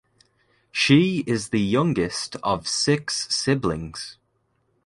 She 0.71 1.23
is 1.27 1.49
the 1.49 1.61
youngest 1.61 2.35
of 2.37 2.67
six 2.67 3.31
siblings. 3.31 4.17